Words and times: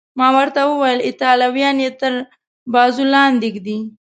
ما 0.19 0.27
ورته 0.37 0.61
وویل: 0.65 0.99
ایټالویان 1.07 1.77
یې 1.85 1.91
تر 1.99 2.13
بازو 2.73 3.03
لاندې 3.13 3.47
ږدي. 3.55 3.77